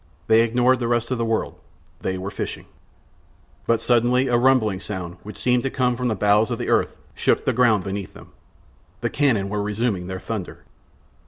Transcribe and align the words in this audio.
They 0.25 0.41
ignored 0.41 0.79
the 0.79 0.87
rest 0.87 1.11
of 1.11 1.19
the 1.19 1.25
world; 1.25 1.59
they 1.99 2.17
were 2.17 2.31
fishing. 2.31 2.65
But 3.67 3.81
suddenly 3.81 4.29
a 4.29 4.35
rumbling 4.35 4.79
sound, 4.79 5.17
which 5.21 5.37
seemed 5.37 5.61
to 5.61 5.69
come 5.69 5.95
from 5.95 6.07
the 6.07 6.15
bowels 6.15 6.49
of 6.49 6.57
the 6.57 6.69
earth, 6.69 6.95
shook 7.13 7.45
the 7.45 7.53
ground 7.53 7.83
beneath 7.83 8.15
them: 8.15 8.31
the 9.01 9.11
cannon 9.11 9.47
were 9.47 9.61
resuming 9.61 10.07
their 10.07 10.17
thunder. 10.19 10.63